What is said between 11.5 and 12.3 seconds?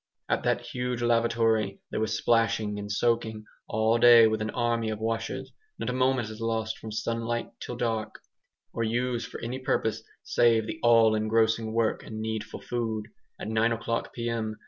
work and